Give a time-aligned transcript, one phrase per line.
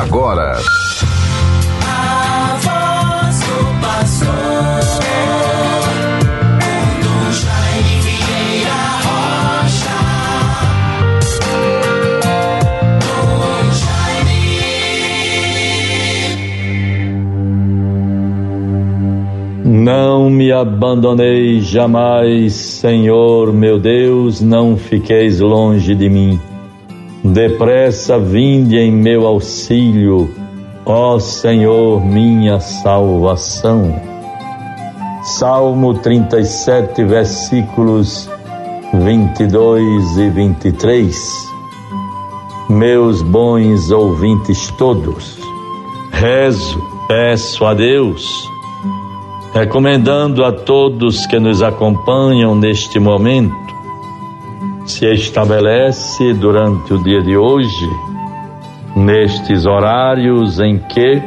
[0.00, 0.58] agora.
[1.86, 4.74] A voz do pastor.
[19.66, 26.40] Não me abandonei jamais, Senhor meu Deus, não fiqueis longe de mim.
[27.24, 30.30] Depressa vinde em meu auxílio,
[30.84, 33.98] ó Senhor, minha salvação.
[35.38, 38.28] Salmo 37, versículos
[38.92, 41.48] 22 e 23.
[42.68, 45.38] Meus bons ouvintes todos,
[46.12, 48.46] rezo, peço a Deus,
[49.54, 53.63] recomendando a todos que nos acompanham neste momento,
[54.84, 57.88] se estabelece durante o dia de hoje,
[58.94, 61.22] nestes horários em que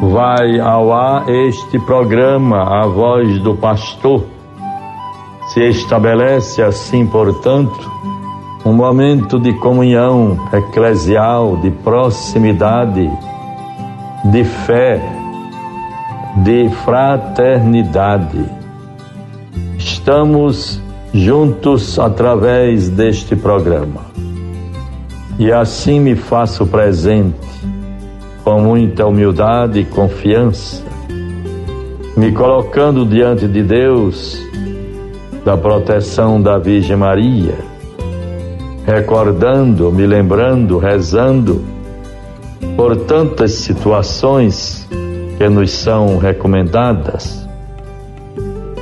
[0.00, 4.24] vai ao ar este programa, A Voz do Pastor.
[5.48, 7.90] Se estabelece assim, portanto,
[8.64, 13.10] um momento de comunhão eclesial, de proximidade,
[14.24, 15.00] de fé,
[16.36, 18.44] de fraternidade.
[19.78, 20.80] Estamos
[21.12, 24.06] juntos através deste programa.
[25.38, 27.48] E assim me faço presente
[28.44, 30.82] com muita humildade e confiança,
[32.16, 34.40] me colocando diante de Deus,
[35.44, 37.54] da proteção da Virgem Maria,
[38.86, 41.64] recordando, me lembrando, rezando
[42.76, 44.86] por tantas situações
[45.38, 47.48] que nos são recomendadas,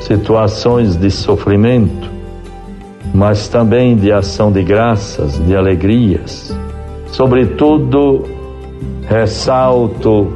[0.00, 2.17] situações de sofrimento,
[3.14, 6.54] mas também de ação de graças, de alegrias.
[7.10, 8.26] Sobretudo,
[9.08, 10.30] ressalto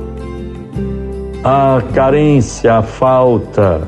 [1.45, 3.81] a carência, a falta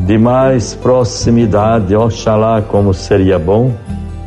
[0.00, 1.94] de mais proximidade.
[1.94, 3.72] Oxalá, como seria bom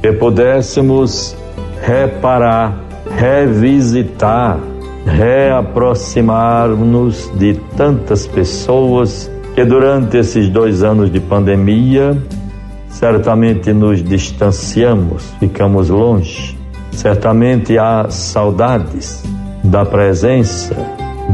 [0.02, 1.36] que pudéssemos
[1.82, 2.80] reparar,
[3.18, 4.58] revisitar,
[5.06, 12.18] reaproximar-nos de tantas pessoas que durante esses dois anos de pandemia
[12.94, 16.58] certamente nos distanciamos, ficamos longe.
[16.92, 19.24] Certamente há saudades
[19.64, 20.76] da presença,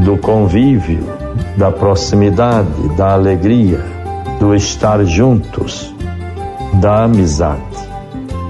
[0.04, 1.04] do convívio,
[1.56, 3.80] da proximidade, da alegria,
[4.38, 5.94] do estar juntos,
[6.80, 7.60] da amizade.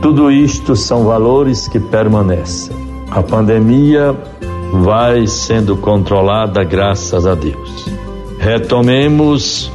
[0.00, 2.74] Tudo isto são valores que permanecem.
[3.10, 4.16] A pandemia
[4.72, 7.86] vai sendo controlada graças a Deus.
[8.38, 9.70] Retomemos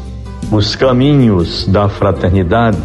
[0.52, 2.78] os caminhos da fraternidade,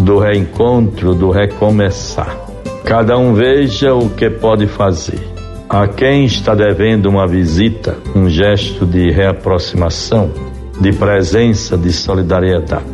[0.00, 2.36] do reencontro, do recomeçar.
[2.84, 5.20] Cada um veja o que pode fazer.
[5.68, 10.30] A quem está devendo uma visita, um gesto de reaproximação,
[10.80, 12.84] de presença, de solidariedade.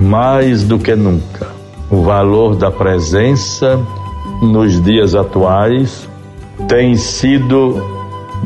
[0.00, 1.48] Mais do que nunca,
[1.90, 3.78] o valor da presença
[4.42, 6.08] nos dias atuais
[6.66, 7.84] tem sido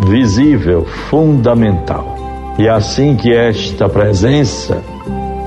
[0.09, 2.15] visível, fundamental.
[2.59, 4.83] E assim que esta presença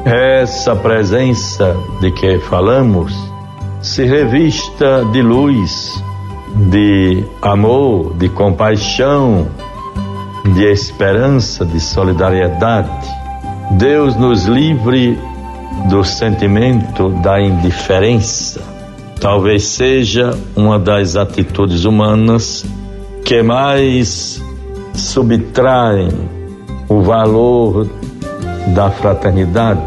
[0.07, 3.13] essa presença de que falamos
[3.81, 6.01] se revista de luz,
[6.69, 9.47] de amor, de compaixão,
[10.55, 12.89] de esperança, de solidariedade.
[13.71, 15.19] Deus nos livre
[15.89, 18.61] do sentimento da indiferença.
[19.19, 22.65] Talvez seja uma das atitudes humanas
[23.25, 24.41] que mais
[24.93, 26.09] subtraem
[26.87, 27.85] o valor
[28.73, 29.81] da fraternidade,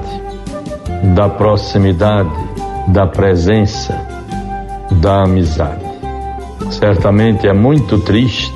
[1.15, 2.31] da proximidade,
[2.89, 3.95] da presença,
[5.01, 5.85] da amizade.
[6.71, 8.55] Certamente é muito triste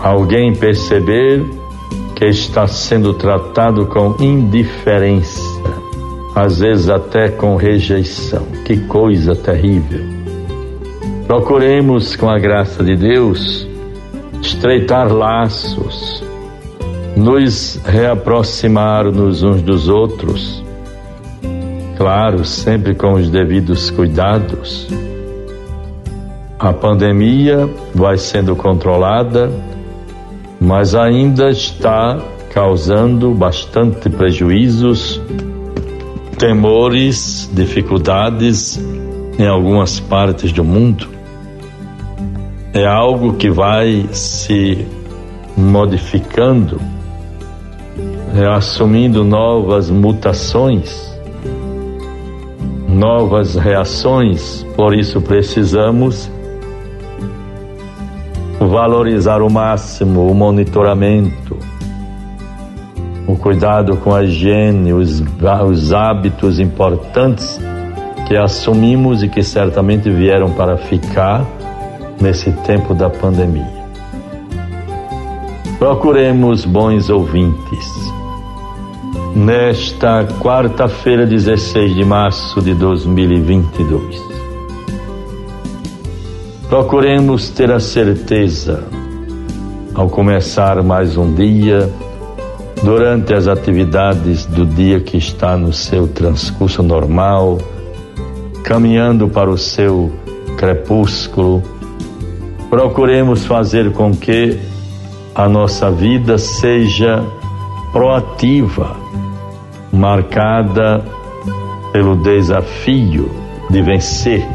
[0.00, 1.44] alguém perceber
[2.14, 5.42] que está sendo tratado com indiferença,
[6.34, 8.46] às vezes até com rejeição.
[8.64, 10.04] Que coisa terrível.
[11.26, 13.66] Procuremos, com a graça de Deus,
[14.40, 16.22] estreitar laços,
[17.16, 20.62] nos reaproximar-nos uns dos outros,
[21.96, 24.86] claro, sempre com os devidos cuidados.
[26.58, 29.50] A pandemia vai sendo controlada,
[30.60, 32.20] mas ainda está
[32.52, 35.20] causando bastante prejuízos,
[36.38, 38.78] temores, dificuldades
[39.38, 41.08] em algumas partes do mundo.
[42.74, 44.86] É algo que vai se
[45.56, 46.78] modificando
[48.44, 51.16] assumindo novas mutações,
[52.88, 56.30] novas reações, por isso precisamos
[58.58, 61.56] valorizar o máximo o monitoramento,
[63.26, 65.22] o cuidado com a higiene, os,
[65.68, 67.60] os hábitos importantes
[68.26, 71.44] que assumimos e que certamente vieram para ficar
[72.20, 73.76] nesse tempo da pandemia.
[75.78, 78.16] Procuremos bons ouvintes.
[79.34, 84.20] Nesta quarta-feira, 16 de março de 2022,
[86.68, 88.84] procuremos ter a certeza,
[89.94, 91.90] ao começar mais um dia,
[92.82, 97.58] durante as atividades do dia que está no seu transcurso normal,
[98.64, 100.10] caminhando para o seu
[100.56, 101.62] crepúsculo,
[102.68, 104.58] procuremos fazer com que
[105.34, 107.22] a nossa vida seja
[107.92, 108.96] proativa,
[109.96, 111.02] marcada
[111.92, 113.30] pelo desafio
[113.70, 114.46] de vencer,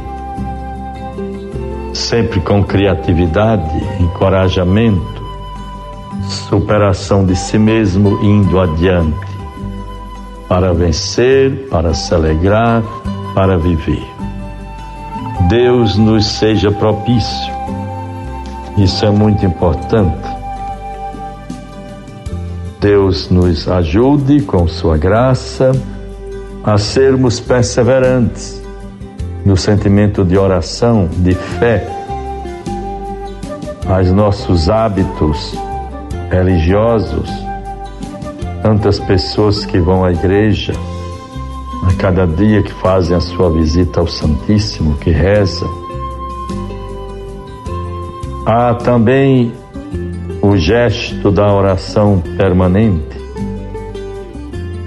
[1.94, 5.22] sempre com criatividade, encorajamento,
[6.30, 9.18] superação de si mesmo indo adiante,
[10.48, 12.84] para vencer, para se alegrar,
[13.34, 14.06] para viver.
[15.50, 17.54] Deus nos seja propício.
[18.78, 20.31] Isso é muito importante.
[22.82, 25.72] Deus nos ajude com Sua graça
[26.64, 28.60] a sermos perseverantes
[29.46, 31.88] no sentimento de oração, de fé,
[33.88, 35.54] aos nossos hábitos
[36.32, 37.30] religiosos.
[38.64, 40.74] Tantas pessoas que vão à igreja,
[41.88, 45.70] a cada dia que fazem a sua visita ao Santíssimo, que rezam.
[48.44, 49.61] Há também
[50.42, 53.22] o gesto da oração permanente.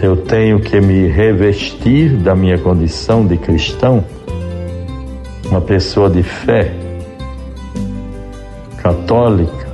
[0.02, 4.04] Eu tenho que me revestir da minha condição de cristão,
[5.48, 6.72] uma pessoa de fé,
[8.78, 9.64] católica.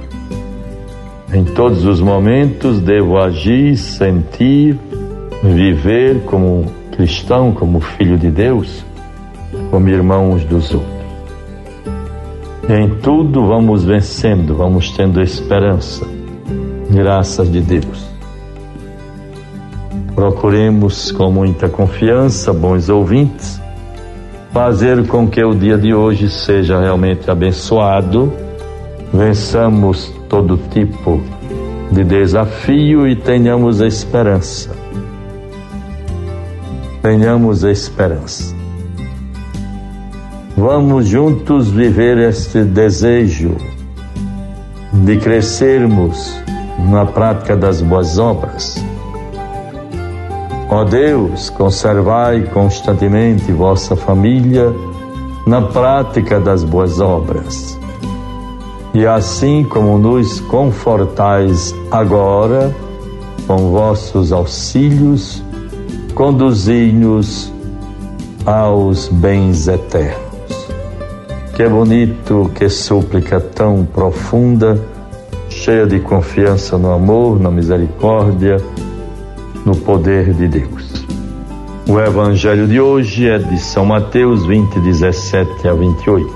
[1.33, 4.79] Em todos os momentos devo agir, sentir,
[5.43, 8.85] viver como cristão, como filho de Deus,
[9.71, 11.00] como irmão uns dos outros.
[12.73, 16.07] Em tudo vamos vencendo, vamos tendo esperança,
[16.89, 18.09] graças de Deus.
[20.15, 23.61] Procuremos com muita confiança, bons ouvintes,
[24.53, 28.33] fazer com que o dia de hoje seja realmente abençoado,
[29.13, 31.21] vençamos todo tipo
[31.91, 34.71] de desafio e tenhamos esperança.
[37.03, 38.60] Tenhamos esperança.
[40.61, 43.57] Vamos juntos viver este desejo
[44.93, 46.39] de crescermos
[46.79, 48.77] na prática das boas obras.
[50.69, 54.71] Ó Deus, conservai constantemente vossa família
[55.47, 57.81] na prática das boas obras.
[58.93, 62.71] E assim como nos confortais agora
[63.47, 65.43] com vossos auxílios,
[66.15, 67.51] conduzi-nos
[68.45, 70.30] aos bens eternos.
[71.61, 74.83] Que bonito, que súplica tão profunda,
[75.51, 78.57] cheia de confiança no amor, na misericórdia,
[79.67, 81.05] no poder de Deus.
[81.87, 86.35] O evangelho de hoje é de São Mateus 20, 17 a 28.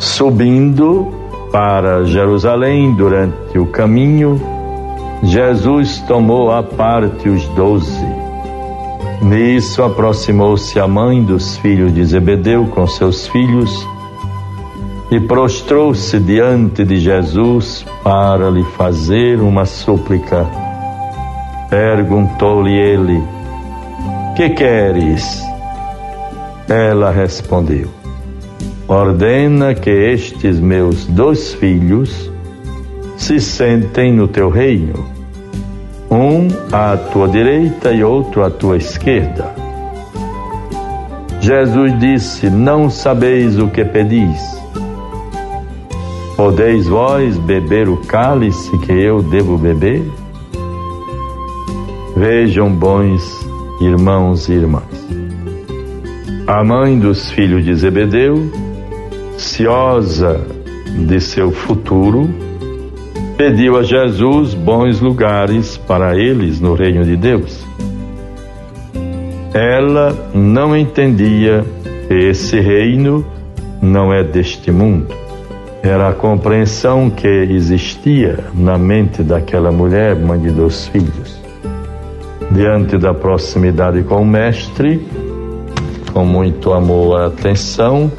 [0.00, 1.06] Subindo
[1.52, 4.42] para Jerusalém durante o caminho,
[5.22, 8.04] Jesus tomou à parte os doze.
[9.22, 13.86] Nisso aproximou-se a mãe dos filhos de Zebedeu com seus filhos
[15.10, 20.46] e prostrou-se diante de Jesus para lhe fazer uma súplica.
[21.68, 23.22] Perguntou-lhe ele:
[24.36, 25.42] Que queres?
[26.68, 27.88] Ela respondeu:
[28.86, 32.30] Ordena que estes meus dois filhos
[33.16, 35.04] se sentem no teu reino,
[36.08, 39.52] um à tua direita e outro à tua esquerda.
[41.40, 44.59] Jesus disse: Não sabeis o que pedis.
[46.42, 50.02] Podeis vós beber o cálice que eu devo beber?
[52.16, 53.46] Vejam, bons
[53.78, 55.06] irmãos e irmãs.
[56.46, 58.50] A mãe dos filhos de Zebedeu,
[59.36, 60.40] ciosa
[61.06, 62.30] de seu futuro,
[63.36, 67.62] pediu a Jesus bons lugares para eles no reino de Deus.
[69.52, 71.66] Ela não entendia
[72.08, 73.26] que esse reino
[73.82, 75.20] não é deste mundo
[75.82, 81.40] era a compreensão que existia na mente daquela mulher, mãe de dois filhos.
[82.50, 85.06] Diante da proximidade com o Mestre,
[86.12, 88.12] com muito amor e atenção,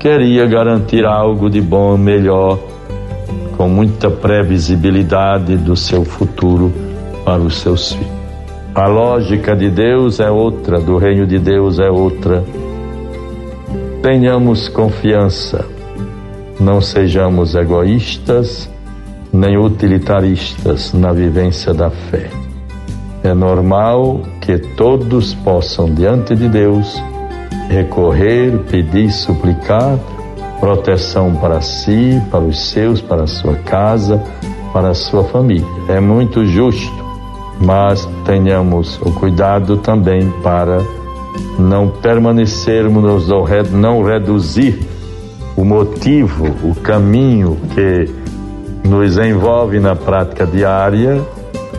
[0.00, 2.58] queria garantir algo de bom, melhor,
[3.56, 6.72] com muita previsibilidade do seu futuro
[7.24, 8.16] para os seus filhos.
[8.74, 12.44] A lógica de Deus é outra, do reino de Deus é outra.
[14.02, 15.64] Tenhamos confiança,
[16.58, 18.70] não sejamos egoístas
[19.32, 22.30] nem utilitaristas na vivência da fé.
[23.22, 27.02] É normal que todos possam, diante de Deus,
[27.68, 29.98] recorrer, pedir, suplicar
[30.60, 34.22] proteção para si, para os seus, para a sua casa,
[34.72, 35.66] para a sua família.
[35.88, 37.04] É muito justo,
[37.60, 40.78] mas tenhamos o cuidado também para
[41.58, 43.28] não permanecermos,
[43.72, 44.78] não reduzir
[45.56, 48.10] o motivo, o caminho que
[48.86, 51.20] nos envolve na prática diária,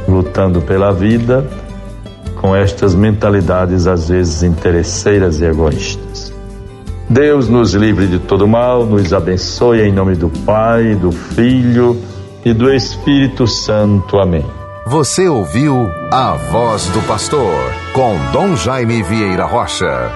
[0.08, 1.46] lutando pela vida,
[2.36, 6.34] com estas mentalidades às vezes interesseiras e egoístas.
[7.10, 11.98] Deus nos livre de todo mal, nos abençoe em nome do Pai, do Filho
[12.44, 14.18] e do Espírito Santo.
[14.18, 14.46] Amém.
[14.88, 17.54] Você ouviu a voz do pastor
[17.94, 20.12] com Dom Jaime Vieira Rocha.